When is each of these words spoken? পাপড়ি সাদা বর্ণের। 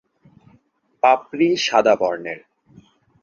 পাপড়ি 1.03 1.49
সাদা 1.65 1.93
বর্ণের। 1.95 2.39